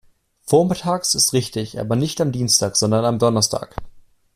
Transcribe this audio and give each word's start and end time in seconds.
Vormittags 0.41 1.13
ist 1.13 1.31
richtig, 1.33 1.79
aber 1.79 1.95
nicht 1.95 2.19
am 2.21 2.31
Dienstag, 2.31 2.75
sondern 2.75 3.05
am 3.05 3.19
Donnerstag. 3.19 3.75